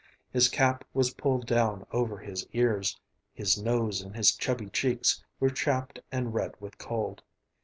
His 0.33 0.49
cap 0.49 0.83
was 0.95 1.13
pulled 1.13 1.45
down 1.45 1.85
over 1.91 2.17
his 2.17 2.47
ears; 2.53 2.99
his 3.35 3.61
nose 3.61 4.01
and 4.01 4.15
his 4.15 4.31
chubby 4.35 4.69
cheeks 4.71 5.23
were 5.39 5.51
chapped 5.51 5.99
and 6.11 6.33
red 6.33 6.55
with 6.59 6.79
cold. 6.79 7.21